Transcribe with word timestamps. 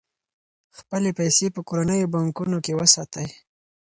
خپلې 0.77 1.09
پيسې 1.19 1.45
په 1.55 1.61
کورنیو 1.67 2.11
بانکونو 2.13 2.57
کې 2.65 2.77
وساتئ. 2.79 3.27